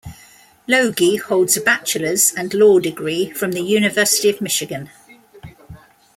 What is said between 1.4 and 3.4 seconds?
a bachelors' and law degree